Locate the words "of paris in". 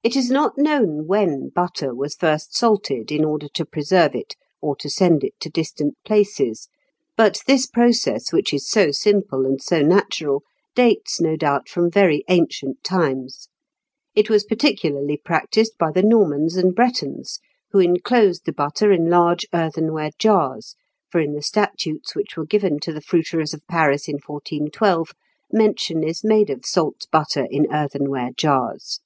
23.52-24.14